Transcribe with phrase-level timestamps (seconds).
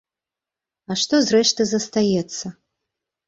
[0.95, 2.45] А што, зрэшты, застаецца?